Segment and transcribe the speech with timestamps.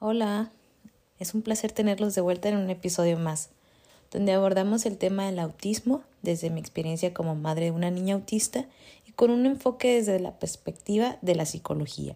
[0.00, 0.52] Hola,
[1.18, 3.50] es un placer tenerlos de vuelta en un episodio más,
[4.12, 8.66] donde abordamos el tema del autismo desde mi experiencia como madre de una niña autista
[9.08, 12.14] y con un enfoque desde la perspectiva de la psicología.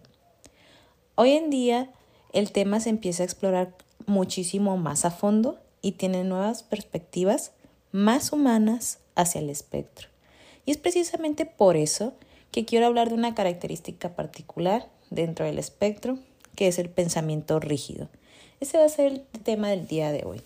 [1.15, 1.91] Hoy en día
[2.31, 3.75] el tema se empieza a explorar
[4.05, 7.51] muchísimo más a fondo y tiene nuevas perspectivas
[7.91, 10.07] más humanas hacia el espectro.
[10.65, 12.13] Y es precisamente por eso
[12.49, 16.17] que quiero hablar de una característica particular dentro del espectro
[16.55, 18.09] que es el pensamiento rígido.
[18.59, 20.41] Ese va a ser el tema del día de hoy.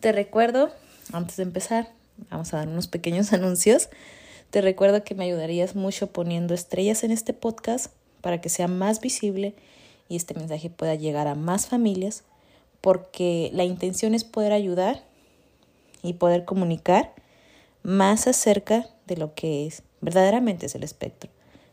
[0.00, 0.70] Te recuerdo,
[1.12, 1.88] antes de empezar,
[2.30, 3.88] vamos a dar unos pequeños anuncios.
[4.50, 9.00] Te recuerdo que me ayudarías mucho poniendo estrellas en este podcast para que sea más
[9.00, 9.54] visible
[10.08, 12.22] y este mensaje pueda llegar a más familias,
[12.80, 15.02] porque la intención es poder ayudar
[16.02, 17.14] y poder comunicar
[17.82, 21.30] más acerca de lo que es verdaderamente es el espectro,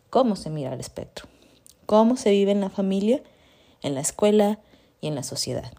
[0.10, 1.28] cómo se mira el espectro
[1.90, 3.20] cómo se vive en la familia,
[3.82, 4.60] en la escuela
[5.02, 5.74] y en la sociedad.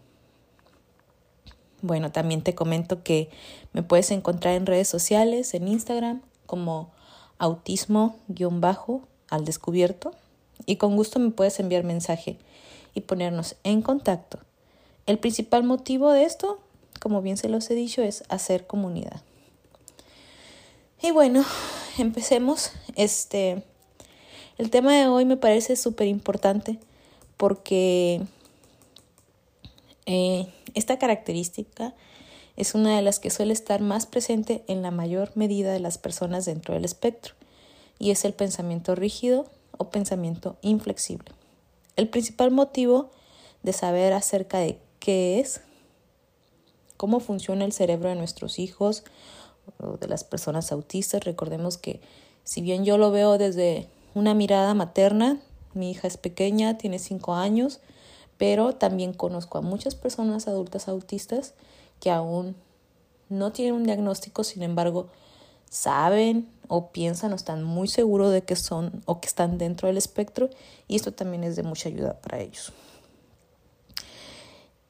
[1.81, 3.29] Bueno, también te comento que
[3.71, 6.91] me puedes encontrar en redes sociales, en Instagram, como
[7.39, 10.11] autismo-bajo al descubierto
[10.65, 12.37] y con gusto me puedes enviar mensaje
[12.93, 14.37] y ponernos en contacto.
[15.05, 16.59] El principal motivo de esto,
[16.99, 19.21] como bien se los he dicho, es hacer comunidad.
[21.01, 21.45] Y bueno,
[21.97, 22.73] empecemos.
[22.97, 23.63] Este,
[24.61, 26.77] el tema de hoy me parece súper importante
[27.35, 28.21] porque
[30.05, 31.95] eh, esta característica
[32.57, 35.97] es una de las que suele estar más presente en la mayor medida de las
[35.97, 37.33] personas dentro del espectro
[37.97, 39.47] y es el pensamiento rígido
[39.79, 41.31] o pensamiento inflexible.
[41.95, 43.09] El principal motivo
[43.63, 45.61] de saber acerca de qué es,
[46.97, 49.05] cómo funciona el cerebro de nuestros hijos
[49.79, 51.99] o de las personas autistas, recordemos que
[52.43, 55.39] si bien yo lo veo desde una mirada materna.
[55.73, 57.79] Mi hija es pequeña, tiene cinco años,
[58.37, 61.53] pero también conozco a muchas personas adultas autistas
[61.99, 62.55] que aún
[63.29, 65.07] no tienen un diagnóstico, sin embargo,
[65.69, 69.97] saben o piensan o están muy seguros de que son o que están dentro del
[69.97, 70.49] espectro
[70.87, 72.73] y esto también es de mucha ayuda para ellos.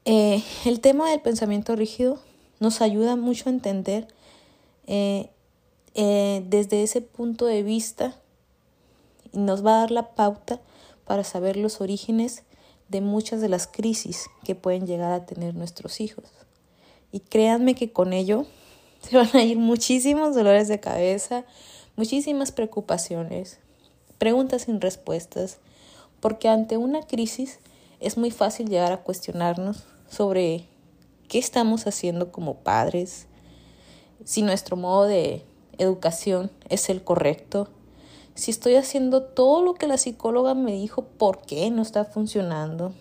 [0.06, 2.19] Eh, el tema del pensamiento rígido
[2.59, 4.07] nos ayuda mucho a entender
[4.88, 5.29] eh,
[5.94, 8.16] eh, desde ese punto de vista
[9.31, 10.59] y nos va a dar la pauta
[11.06, 12.44] para saber los orígenes
[12.90, 16.25] de muchas de las crisis que pueden llegar a tener nuestros hijos.
[17.12, 18.46] Y créanme que con ello
[19.02, 21.46] se van a ir muchísimos dolores de cabeza,
[21.96, 23.59] muchísimas preocupaciones,
[24.18, 25.59] preguntas sin respuestas,
[26.19, 27.59] porque ante una crisis
[28.00, 30.66] es muy fácil llegar a cuestionarnos sobre
[31.28, 33.28] qué estamos haciendo como padres,
[34.25, 35.44] si nuestro modo de
[35.78, 37.69] educación es el correcto,
[38.36, 42.94] si estoy haciendo todo lo que la psicóloga me dijo, ¿por qué no está funcionando?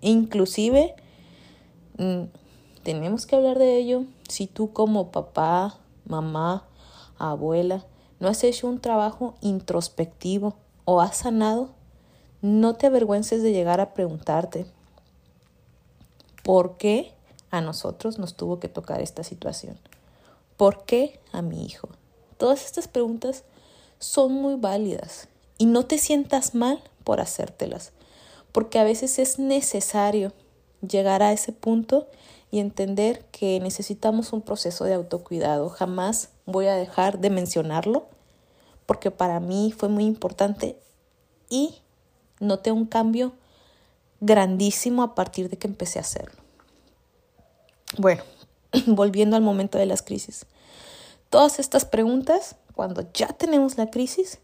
[0.00, 0.94] Inclusive,
[1.98, 2.24] mm,
[2.82, 4.04] tenemos que hablar de ello.
[4.28, 6.64] Si tú como papá, mamá,
[7.18, 7.84] abuela,
[8.20, 10.54] no has hecho un trabajo introspectivo
[10.84, 11.70] o has sanado,
[12.42, 14.66] no te avergüences de llegar a preguntarte,
[16.44, 17.12] ¿por qué
[17.50, 19.78] a nosotros nos tuvo que tocar esta situación?
[20.56, 21.88] ¿Por qué a mi hijo?
[22.38, 23.44] Todas estas preguntas
[23.98, 27.92] son muy válidas y no te sientas mal por hacértelas,
[28.52, 30.32] porque a veces es necesario
[30.86, 32.08] llegar a ese punto
[32.50, 35.68] y entender que necesitamos un proceso de autocuidado.
[35.68, 38.06] Jamás voy a dejar de mencionarlo,
[38.86, 40.78] porque para mí fue muy importante
[41.48, 41.76] y
[42.40, 43.32] noté un cambio
[44.20, 46.40] grandísimo a partir de que empecé a hacerlo.
[47.98, 48.22] Bueno,
[48.86, 50.46] volviendo al momento de las crisis.
[51.30, 54.38] Todas estas preguntas cuando ya tenemos la crisis,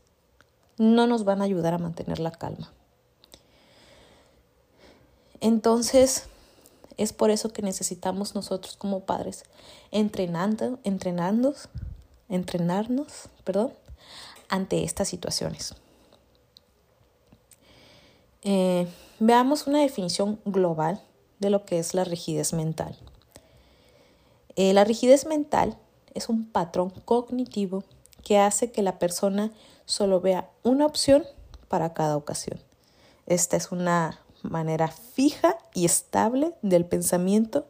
[0.79, 2.73] no nos van a ayudar a mantener la calma.
[5.43, 6.25] Entonces,
[6.97, 9.45] es por eso que necesitamos nosotros como padres
[9.91, 11.69] entrenando, entrenarnos,
[12.31, 13.75] entrenarnos, perdón,
[14.49, 15.75] ante estas situaciones.
[18.41, 18.89] Eh,
[19.21, 21.03] veamos una definición global
[21.39, 22.97] de lo que es la rigidez mental.
[24.57, 25.77] Eh, la rigidez mental
[26.15, 27.85] es un patrón cognitivo
[28.23, 29.53] que hace que la persona
[29.85, 31.25] solo vea una opción
[31.69, 32.61] para cada ocasión.
[33.27, 37.67] Esta es una manera fija y estable del pensamiento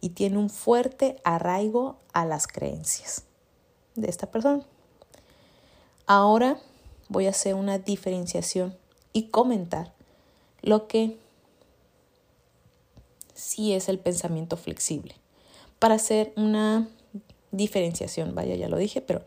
[0.00, 3.24] y tiene un fuerte arraigo a las creencias
[3.94, 4.64] de esta persona.
[6.06, 6.58] Ahora
[7.08, 8.76] voy a hacer una diferenciación
[9.12, 9.92] y comentar
[10.62, 11.18] lo que
[13.34, 15.14] sí es el pensamiento flexible.
[15.78, 16.88] Para hacer una
[17.50, 19.22] diferenciación, vaya, ya lo dije, pero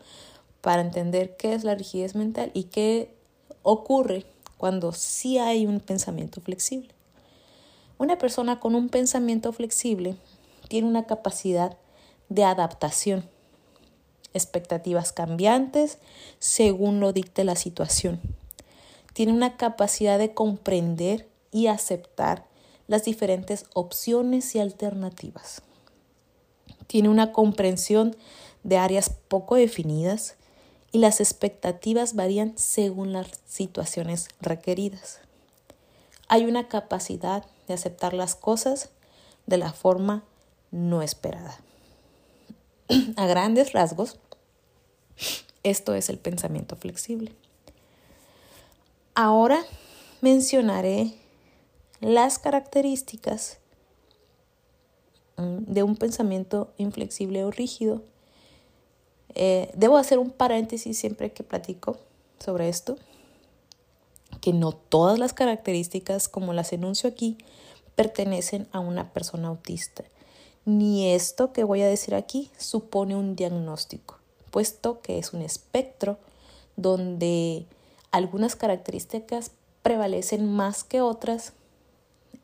[0.66, 3.14] para entender qué es la rigidez mental y qué
[3.62, 4.26] ocurre
[4.56, 6.88] cuando sí hay un pensamiento flexible.
[7.98, 10.16] Una persona con un pensamiento flexible
[10.66, 11.76] tiene una capacidad
[12.30, 13.30] de adaptación,
[14.34, 15.98] expectativas cambiantes
[16.40, 18.20] según lo dicte la situación.
[19.12, 22.44] Tiene una capacidad de comprender y aceptar
[22.88, 25.62] las diferentes opciones y alternativas.
[26.88, 28.16] Tiene una comprensión
[28.64, 30.34] de áreas poco definidas
[30.96, 35.20] y las expectativas varían según las situaciones requeridas.
[36.26, 38.88] Hay una capacidad de aceptar las cosas
[39.44, 40.24] de la forma
[40.70, 41.60] no esperada.
[43.16, 44.18] A grandes rasgos,
[45.64, 47.34] esto es el pensamiento flexible.
[49.14, 49.60] Ahora
[50.22, 51.12] mencionaré
[52.00, 53.58] las características
[55.36, 58.02] mm, de un pensamiento inflexible o rígido.
[59.38, 61.98] Eh, debo hacer un paréntesis siempre que platico
[62.42, 62.96] sobre esto,
[64.40, 67.36] que no todas las características como las enuncio aquí
[67.96, 70.04] pertenecen a una persona autista,
[70.64, 74.18] ni esto que voy a decir aquí supone un diagnóstico,
[74.50, 76.16] puesto que es un espectro
[76.76, 77.66] donde
[78.12, 79.50] algunas características
[79.82, 81.52] prevalecen más que otras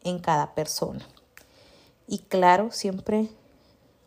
[0.04, 1.08] en cada persona.
[2.06, 3.30] Y claro, siempre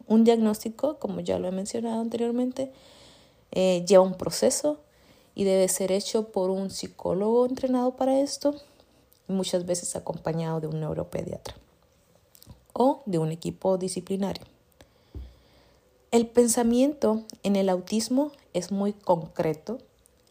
[0.07, 2.71] un diagnóstico, como ya lo he mencionado anteriormente,
[3.51, 4.79] eh, lleva un proceso
[5.33, 8.55] y debe ser hecho por un psicólogo entrenado para esto,
[9.27, 11.55] muchas veces acompañado de un neuropediatra
[12.73, 14.43] o de un equipo disciplinario.
[16.11, 19.79] El pensamiento en el autismo es muy concreto,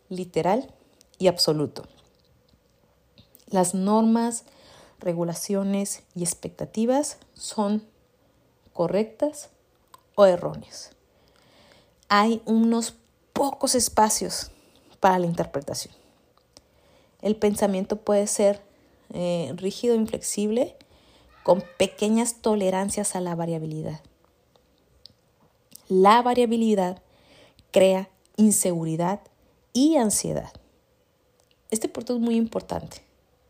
[0.09, 0.71] literal
[1.19, 1.83] y absoluto.
[3.49, 4.45] Las normas,
[5.01, 7.83] regulaciones y expectativas son
[8.73, 9.51] correctas
[10.15, 10.91] o erróneas.
[12.09, 12.95] Hay unos
[13.33, 14.51] pocos espacios
[15.01, 15.95] para la interpretación.
[17.23, 18.63] El pensamiento puede ser
[19.13, 20.77] eh, rígido, inflexible,
[21.43, 24.01] con pequeñas tolerancias a la variabilidad.
[25.89, 27.03] La variabilidad
[27.71, 29.21] crea inseguridad
[29.73, 30.53] y ansiedad.
[31.71, 33.03] Este punto es muy importante,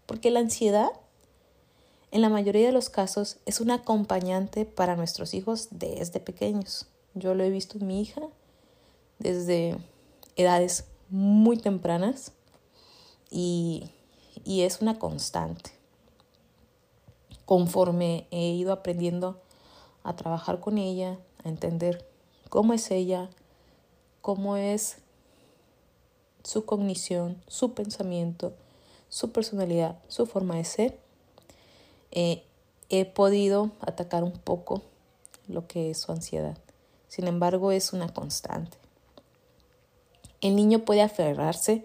[0.06, 0.90] porque la ansiedad
[2.14, 6.86] en la mayoría de los casos es un acompañante para nuestros hijos desde pequeños.
[7.14, 8.22] Yo lo he visto en mi hija
[9.18, 9.76] desde
[10.36, 12.30] edades muy tempranas
[13.32, 13.90] y,
[14.44, 15.72] y es una constante.
[17.46, 19.42] Conforme he ido aprendiendo
[20.04, 22.08] a trabajar con ella, a entender
[22.48, 23.28] cómo es ella,
[24.20, 24.98] cómo es
[26.44, 28.52] su cognición, su pensamiento,
[29.08, 31.03] su personalidad, su forma de ser,
[32.14, 32.44] eh,
[32.88, 34.82] he podido atacar un poco
[35.48, 36.56] lo que es su ansiedad.
[37.08, 38.78] Sin embargo, es una constante.
[40.40, 41.84] El niño puede aferrarse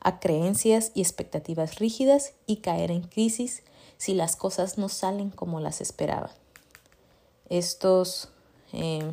[0.00, 3.62] a creencias y expectativas rígidas y caer en crisis
[3.98, 6.30] si las cosas no salen como las esperaba.
[7.48, 8.28] Estos
[8.72, 9.12] eh,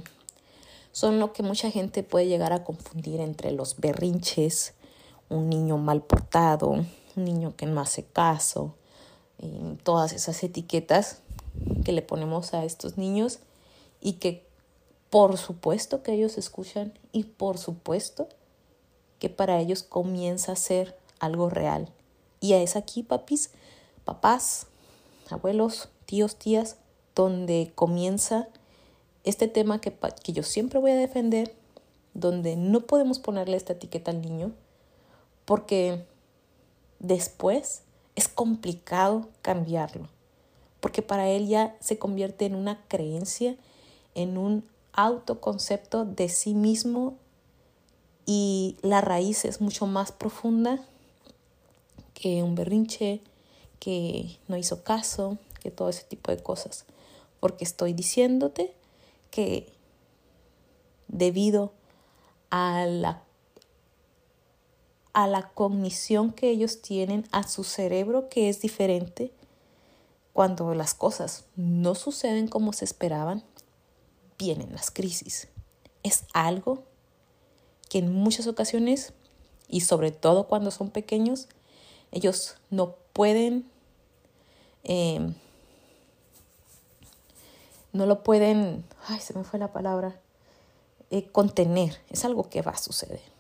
[0.92, 4.74] son lo que mucha gente puede llegar a confundir entre los berrinches,
[5.30, 8.76] un niño mal portado, un niño que no hace caso,
[9.40, 11.20] y todas esas etiquetas
[11.84, 13.40] que le ponemos a estos niños
[14.02, 14.46] y que
[15.10, 18.28] por supuesto que ellos escuchan y por supuesto
[19.20, 21.90] que para ellos comienza a ser algo real.
[22.42, 23.52] Y es aquí, papis,
[24.04, 24.68] papás,
[25.30, 26.78] abuelos, tíos, tías,
[27.16, 28.50] donde comienza
[29.24, 29.94] este tema que,
[30.24, 31.56] que yo siempre voy a defender,
[32.14, 34.52] donde no podemos ponerle esta etiqueta al niño,
[35.46, 36.06] porque
[37.00, 37.84] después
[38.16, 40.08] es complicado cambiarlo,
[40.80, 43.56] porque para él ya se convierte en una creencia,
[44.16, 47.16] en un autoconcepto de sí mismo
[48.26, 50.80] y la raíz es mucho más profunda
[52.14, 53.22] que un berrinche,
[53.80, 56.86] que no hizo caso, que todo ese tipo de cosas.
[57.40, 58.74] Porque estoy diciéndote
[59.30, 59.74] que
[61.10, 61.74] debido
[62.50, 63.23] a la,
[65.14, 69.32] a la cognición que ellos tienen, a su cerebro que es diferente,
[70.34, 73.44] cuando las cosas no suceden como se esperaban,
[74.40, 75.48] vienen las crisis.
[76.02, 76.84] Es algo
[77.90, 79.14] que en muchas ocasiones,
[79.68, 81.48] y sobre todo cuando son pequeños,
[82.12, 83.70] ellos no pueden,
[84.84, 85.36] em,
[87.92, 90.20] no lo pueden, ay, se me fue la palabra,
[91.12, 92.02] eh, contener.
[92.10, 93.33] Es algo que va a suceder.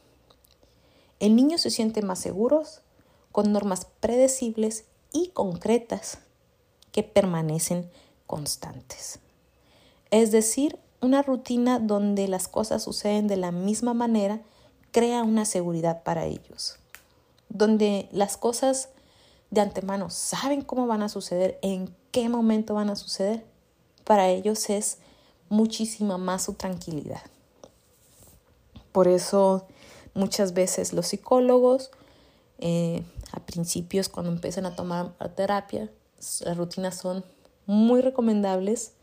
[1.24, 2.63] El niño se siente más seguro
[3.32, 6.18] con normas predecibles y concretas
[6.92, 7.89] que permanecen
[8.27, 9.20] constantes.
[10.12, 14.42] Es decir, una rutina donde las cosas suceden de la misma manera
[14.92, 16.75] crea una seguridad para ellos,
[17.48, 18.89] donde las cosas
[19.50, 23.46] de antemano saben cómo van a suceder, en qué momento van a suceder,
[24.03, 24.98] para ellos es
[25.48, 27.22] muchísima más su tranquilidad.
[28.92, 29.68] Por eso
[30.13, 31.91] muchas veces los psicólogos,
[32.60, 37.25] eh, a principios cuando empiezan a tomar terapia, las rutinas son
[37.65, 38.93] muy recomendables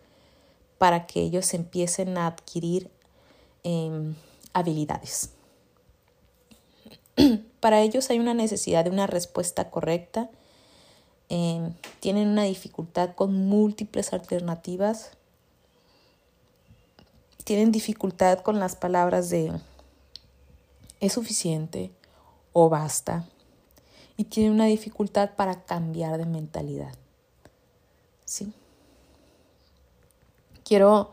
[0.79, 2.91] para que ellos empiecen a adquirir
[3.65, 4.15] em,
[4.53, 5.31] habilidades.
[7.61, 10.31] para ellos hay una necesidad de una respuesta correcta,
[11.29, 15.11] em, tienen una dificultad con múltiples alternativas,
[17.45, 19.53] tienen dificultad con las palabras de
[21.01, 21.91] es suficiente
[22.53, 23.27] o basta
[24.17, 26.95] y tienen una dificultad para cambiar de mentalidad.
[28.25, 28.53] ¿Sí?
[30.63, 31.11] Quiero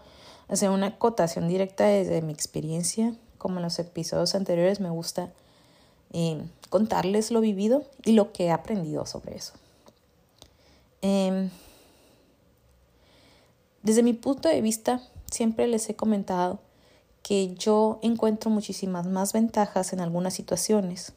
[0.50, 3.16] hacer una acotación directa desde mi experiencia.
[3.38, 5.32] Como en los episodios anteriores, me gusta
[6.12, 9.54] eh, contarles lo vivido y lo que he aprendido sobre eso.
[11.02, 11.50] Em,
[13.84, 15.02] desde mi punto de vista,
[15.32, 16.60] siempre les he comentado
[17.28, 21.12] que yo encuentro muchísimas más ventajas en algunas situaciones.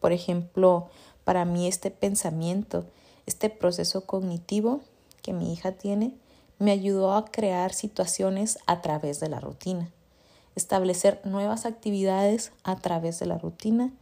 [0.00, 0.88] Por ejemplo,
[1.24, 2.86] para mí este pensamiento,
[3.26, 4.80] este proceso cognitivo
[5.20, 6.14] que mi hija tiene,
[6.58, 9.90] me ayudó a crear situaciones a través de la rutina,
[10.56, 13.92] establecer nuevas actividades a través de la rutina,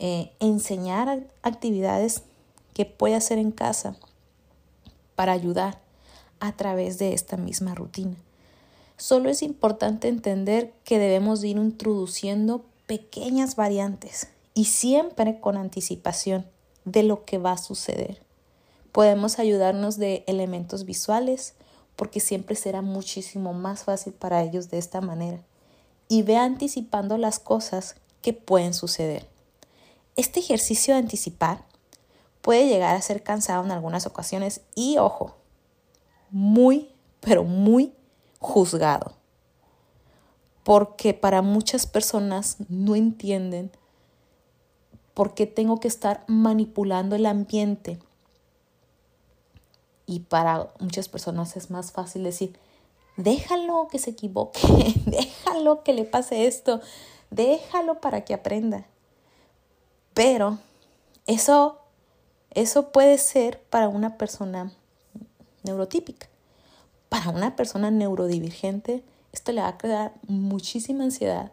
[0.00, 2.24] eh, enseñar actividades
[2.74, 3.94] que puede hacer en casa
[5.14, 5.78] para ayudar
[6.40, 8.16] a través de esta misma rutina.
[9.02, 16.46] Solo es importante entender que debemos ir introduciendo pequeñas variantes y siempre con anticipación
[16.84, 18.22] de lo que va a suceder.
[18.92, 21.54] Podemos ayudarnos de elementos visuales
[21.96, 25.40] porque siempre será muchísimo más fácil para ellos de esta manera.
[26.06, 29.26] Y ve anticipando las cosas que pueden suceder.
[30.14, 31.64] Este ejercicio de anticipar
[32.40, 35.34] puede llegar a ser cansado en algunas ocasiones y, ojo,
[36.30, 36.88] muy,
[37.20, 37.94] pero muy
[38.42, 39.12] juzgado.
[40.64, 43.70] Porque para muchas personas no entienden
[45.14, 47.98] por qué tengo que estar manipulando el ambiente
[50.06, 52.58] y para muchas personas es más fácil decir,
[53.16, 54.60] déjalo que se equivoque,
[55.06, 56.80] déjalo que le pase esto,
[57.30, 58.86] déjalo para que aprenda.
[60.14, 60.58] Pero
[61.26, 61.78] eso,
[62.50, 64.72] eso puede ser para una persona
[65.62, 66.28] neurotípica.
[67.12, 71.52] Para una persona neurodivergente, esto le va a crear muchísima ansiedad,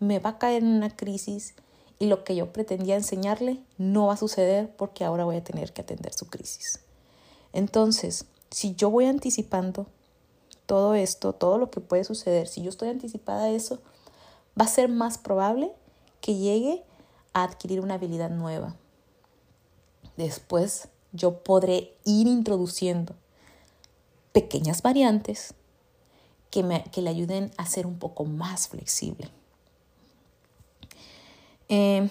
[0.00, 1.54] me va a caer en una crisis
[2.00, 5.72] y lo que yo pretendía enseñarle no va a suceder porque ahora voy a tener
[5.72, 6.80] que atender su crisis.
[7.52, 9.86] Entonces, si yo voy anticipando
[10.66, 13.78] todo esto, todo lo que puede suceder, si yo estoy anticipada a eso,
[14.60, 15.70] va a ser más probable
[16.20, 16.82] que llegue
[17.32, 18.74] a adquirir una habilidad nueva.
[20.16, 23.14] Después yo podré ir introduciendo
[24.36, 25.54] pequeñas variantes
[26.50, 29.30] que, le ayuden a ser un poco más flexible.
[31.70, 32.10] Eh,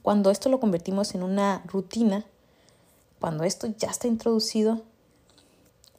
[0.00, 2.24] cuando esto lo convertimos en una rutina,
[3.20, 4.80] cuando esto ya está introducido,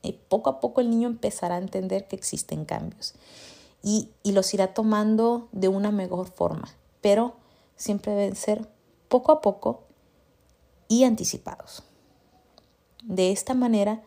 [0.02, 3.14] eh, poco a poco el niño empezará a entender que existen cambios
[3.84, 6.70] y, y los irá tomando de una mejor forma,
[7.02, 7.36] pero
[7.76, 8.68] siempre deben ser
[9.10, 9.84] poco a poco
[10.88, 11.84] y anticipados.
[13.04, 14.02] De esta manera,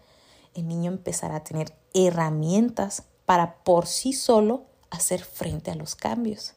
[0.61, 6.55] el niño empezará a tener herramientas para por sí solo hacer frente a los cambios.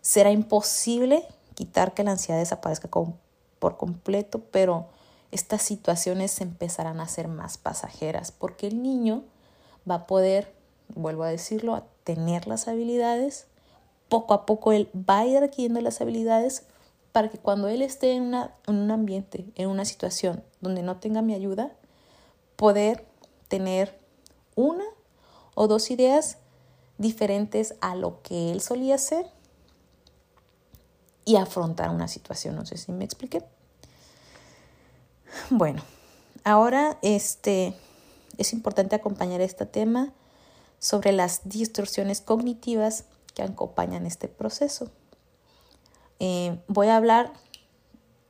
[0.00, 4.88] Será imposible quitar que la ansiedad desaparezca por completo, pero
[5.30, 9.24] estas situaciones empezarán a ser más pasajeras porque el niño
[9.88, 10.54] va a poder,
[10.88, 13.46] vuelvo a decirlo, tener las habilidades.
[14.08, 16.64] Poco a poco él va a ir adquiriendo las habilidades
[17.12, 18.34] para que cuando él esté en
[18.66, 21.72] un ambiente, en una situación donde no tenga mi ayuda,
[22.56, 23.09] poder
[23.50, 24.00] tener
[24.54, 24.84] una
[25.54, 26.38] o dos ideas
[26.96, 29.26] diferentes a lo que él solía hacer
[31.26, 32.56] y afrontar una situación.
[32.56, 33.42] No sé si me expliqué.
[35.50, 35.82] Bueno,
[36.44, 37.74] ahora este,
[38.38, 40.12] es importante acompañar este tema
[40.78, 43.04] sobre las distorsiones cognitivas
[43.34, 44.90] que acompañan este proceso.
[46.18, 47.32] Eh, voy a hablar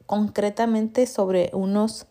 [0.06, 2.06] concretamente sobre unos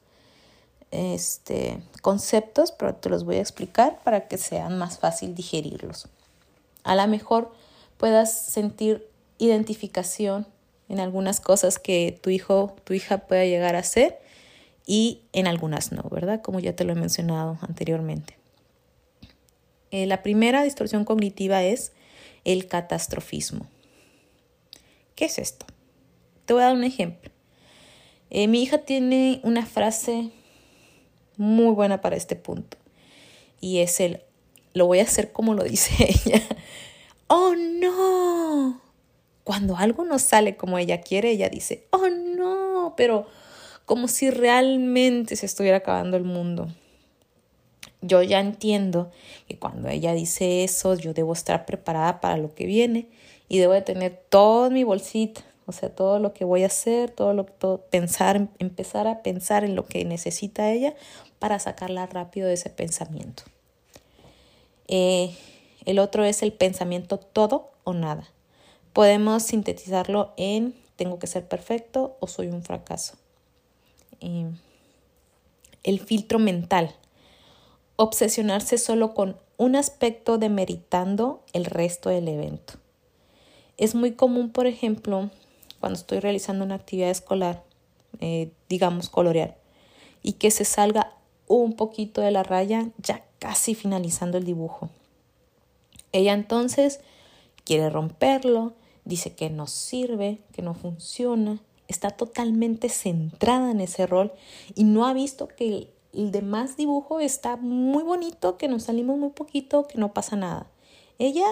[0.91, 6.07] este, conceptos, pero te los voy a explicar para que sean más fácil digerirlos.
[6.83, 7.53] A lo mejor
[7.97, 10.47] puedas sentir identificación
[10.87, 14.19] en algunas cosas que tu hijo, tu hija pueda llegar a hacer
[14.85, 16.41] y en algunas no, ¿verdad?
[16.41, 18.37] Como ya te lo he mencionado anteriormente.
[19.91, 21.93] Eh, la primera distorsión cognitiva es
[22.43, 23.67] el catastrofismo.
[25.15, 25.65] ¿Qué es esto?
[26.45, 27.29] Te voy a dar un ejemplo.
[28.31, 30.31] Eh, mi hija tiene una frase
[31.39, 32.77] muy buena para este punto
[33.61, 34.21] y es el,
[34.73, 35.91] lo voy a hacer como lo dice
[36.25, 36.41] ella.
[37.27, 38.81] ¡Oh no!
[39.43, 42.93] Cuando algo no sale como ella quiere, ella dice, ¡Oh no!
[42.97, 43.27] Pero
[43.85, 46.67] como si realmente se estuviera acabando el mundo.
[48.01, 49.11] Yo ya entiendo
[49.47, 53.09] que cuando ella dice eso, yo debo estar preparada para lo que viene
[53.49, 57.11] y debo de tener todo mi bolsita, o sea, todo lo que voy a hacer,
[57.11, 60.95] todo lo que pensar, empezar a pensar en lo que necesita ella
[61.37, 63.43] para sacarla rápido de ese pensamiento.
[64.87, 65.35] Eh,
[65.85, 68.27] el otro es el pensamiento todo o nada.
[68.93, 73.15] Podemos sintetizarlo en tengo que ser perfecto o soy un fracaso.
[74.21, 74.51] Eh,
[75.83, 76.95] el filtro mental
[77.95, 82.73] obsesionarse solo con un aspecto demeritando el resto del evento.
[83.77, 85.29] Es muy común, por ejemplo,
[85.79, 87.63] cuando estoy realizando una actividad escolar,
[88.19, 89.57] eh, digamos colorear,
[90.21, 91.13] y que se salga
[91.47, 94.89] un poquito de la raya ya casi finalizando el dibujo.
[96.11, 96.99] Ella entonces
[97.63, 98.73] quiere romperlo,
[99.05, 104.31] dice que no sirve, que no funciona, está totalmente centrada en ese rol
[104.75, 109.29] y no ha visto que el demás dibujo está muy bonito, que nos salimos muy
[109.29, 110.67] poquito, que no pasa nada.
[111.17, 111.45] Ella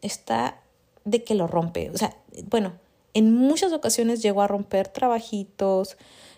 [0.00, 0.60] está
[1.04, 1.90] de que lo rompe.
[1.90, 2.16] O sea,
[2.50, 2.72] bueno,
[3.14, 5.96] en muchas ocasiones llegó a romper trabajitos,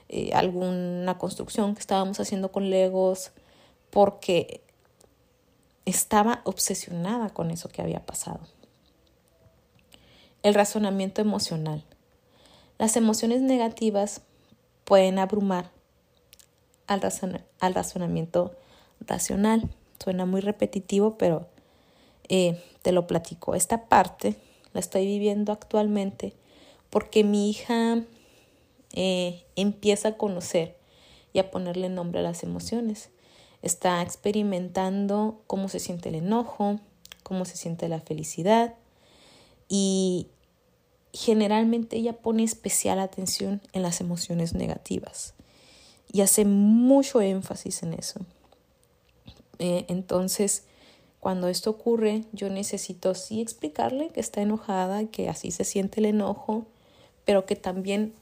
[0.09, 3.33] eh, alguna construcción que estábamos haciendo con Legos,
[3.91, 4.61] porque
[5.85, 8.41] estaba obsesionada con eso que había pasado.
[10.43, 11.85] El razonamiento emocional.
[12.79, 14.23] Las emociones negativas
[14.85, 15.71] pueden abrumar
[16.87, 18.55] al, razonamiento
[19.01, 19.71] racional.
[20.03, 21.47] Suena muy repetitivo, pero
[22.29, 23.55] eh, te lo platico.
[23.55, 24.37] Esta parte
[24.73, 26.35] la estoy viviendo actualmente
[26.95, 28.05] porque mi hija
[28.93, 30.77] eh, empieza a conocer
[31.33, 33.11] y a ponerle nombre a las emociones.
[33.63, 36.79] Está experimentando cómo se siente el enojo,
[37.25, 38.75] cómo se siente la felicidad
[39.69, 40.29] y
[41.13, 45.35] generalmente ella pone especial atención en las emociones negativas
[46.13, 48.21] y hace mucho énfasis en eso.
[49.59, 50.63] Eh, entonces,
[51.19, 56.07] cuando esto ocurre, yo necesito sí explicarle que está enojada, que así se siente el
[56.07, 56.69] enojo,
[57.25, 58.15] pero que también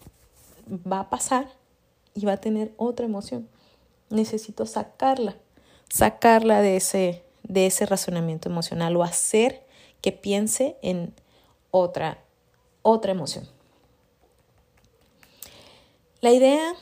[0.70, 1.48] va a pasar
[2.14, 3.48] y va a tener otra emoción.
[4.10, 5.36] Necesito sacarla,
[5.88, 9.64] sacarla de ese, de ese razonamiento emocional o hacer
[10.00, 11.14] que piense en
[11.70, 12.18] otra,
[12.82, 13.48] otra emoción.
[16.20, 16.74] La idea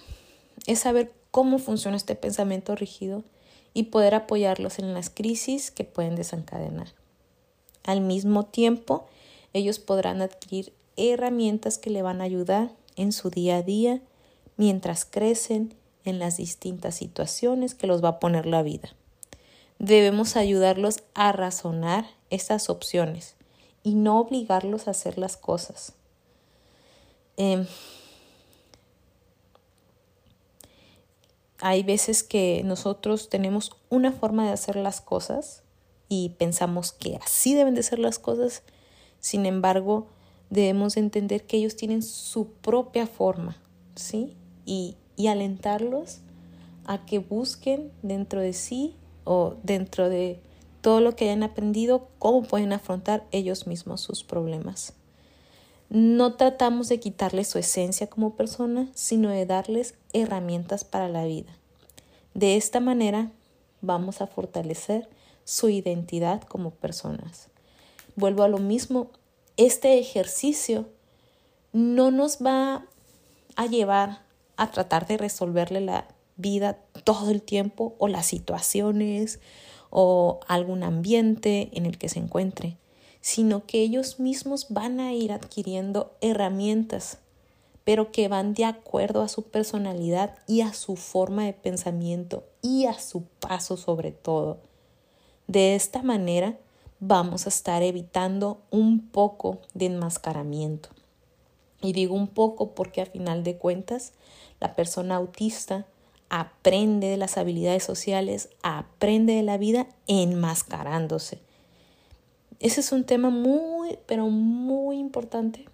[0.67, 3.23] es saber cómo funciona este pensamiento rígido
[3.73, 6.89] y poder apoyarlos en las crisis que pueden desencadenar.
[7.85, 9.07] Al mismo tiempo,
[9.53, 10.73] ellos podrán adquirir
[11.09, 14.03] herramientas que le van a ayudar en su día a día
[14.57, 18.91] mientras crecen en las distintas situaciones que los va a poner la vida.
[19.79, 23.37] Debemos ayudarlos a razonar estas opciones
[23.83, 25.95] y no obligarlos a hacer las cosas.
[27.37, 27.67] Em,
[31.59, 35.63] hay veces que nosotros tenemos una forma de hacer las cosas
[36.09, 38.63] y pensamos que así deben de ser las cosas.
[39.21, 40.09] Sin embargo,
[40.51, 43.57] debemos entender que ellos tienen su propia forma,
[43.95, 44.37] ¿sí?
[44.67, 46.19] Y, y alentarlos
[46.85, 50.41] a que busquen dentro de sí o dentro de
[50.81, 54.95] todo lo que hayan aprendido, cómo pueden afrontar ellos mismos sus problemas.
[55.89, 61.51] No tratamos de quitarles su esencia como persona, sino de darles herramientas para la vida.
[62.35, 63.31] De esta manera
[63.83, 65.09] vamos a fortalecer
[65.45, 67.49] su identidad como personas.
[68.15, 69.11] Vuelvo a lo mismo,
[69.67, 70.89] este ejercicio
[71.73, 72.85] no nos va
[73.57, 74.23] a llevar
[74.57, 79.41] a tratar de resolverle la vida todo el tiempo o las situaciones
[79.91, 82.77] o algún ambiente en el que se encuentre
[83.21, 87.19] sino que ellos mismos van a ir adquiriendo herramientas,
[87.85, 92.87] pero que van de acuerdo a su personalidad y a su forma de pensamiento y
[92.87, 94.59] a su paso sobre todo.
[95.47, 96.57] De esta manera
[97.01, 100.91] vamos a estar evitando un poco de enmascaramiento.
[101.83, 104.13] Y digo un poco porque a final de cuentas
[104.61, 105.87] la persona autista
[106.29, 111.41] aprende de las habilidades sociales, aprende de la vida enmascarándose.
[112.61, 115.65] Ese es un tema muy, pero muy importante.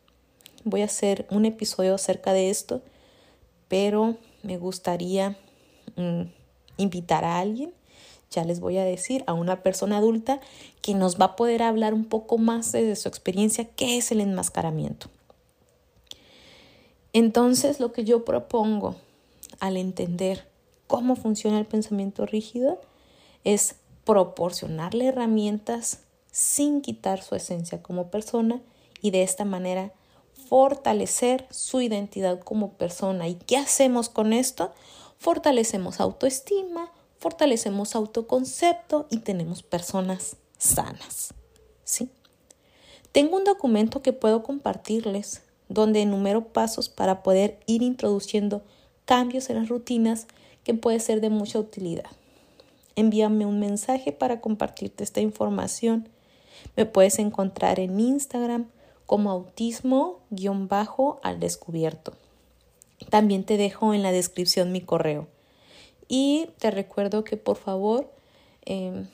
[0.65, 2.81] Voy a hacer un episodio acerca de esto,
[3.69, 5.37] pero me gustaría
[5.97, 6.23] mm,
[6.77, 7.73] invitar a alguien,
[8.31, 10.41] ya les voy a decir, a una persona adulta
[10.83, 14.21] que nos va a poder hablar un poco más de su experiencia, qué es el
[14.21, 15.09] enmascaramiento.
[17.13, 18.97] Entonces, lo que yo propongo
[19.59, 20.47] al entender
[20.87, 22.81] cómo funciona el pensamiento rígido
[23.45, 28.61] es proporcionarle herramientas sin quitar su esencia como persona
[29.01, 29.93] y de esta manera
[30.49, 33.29] fortalecer su identidad como persona.
[33.29, 34.73] ¿Y qué hacemos con esto?
[35.19, 41.35] Fortalecemos autoestima, fortalecemos autoconcepto y tenemos personas sanas.
[41.85, 42.11] ¿Sí?
[43.13, 48.63] Tengo un documento que puedo compartirles donde enumero pasos para poder ir introduciendo
[49.05, 50.27] cambios en las rutinas
[50.65, 52.11] que puede ser de mucha utilidad.
[52.95, 56.09] Envíame un mensaje para compartirte esta información.
[56.77, 58.69] Me puedes encontrar en Instagram
[59.07, 62.13] como autismo-al descubierto.
[63.11, 65.29] También te dejo en la descripción mi correo.
[66.09, 68.11] Y te recuerdo que por favor
[68.65, 69.07] em,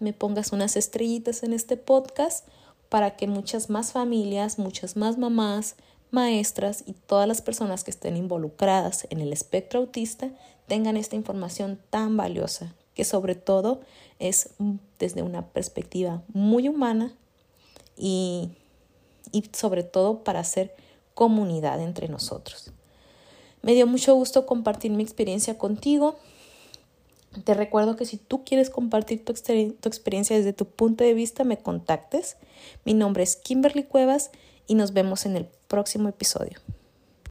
[0.00, 2.46] me pongas unas estrellitas en este podcast
[2.88, 5.76] para que muchas más familias, muchas más mamás,
[6.10, 10.30] maestras y todas las personas que estén involucradas en el espectro autista
[10.66, 13.80] tengan esta información tan valiosa, que sobre todo
[14.18, 14.50] es
[14.98, 17.14] desde una perspectiva muy humana
[17.96, 18.50] y,
[19.32, 20.74] y sobre todo para hacer
[21.14, 22.72] comunidad entre nosotros.
[23.62, 26.16] Me dio mucho gusto compartir mi experiencia contigo.
[27.44, 31.44] Te recuerdo que si tú quieres compartir tu, tu, experiencia desde tu punto de vista,
[31.44, 32.36] me contactes.
[32.84, 34.30] Mi nombre es Kimberly Cuevas
[34.66, 36.60] y nos vemos en el próximo episodio.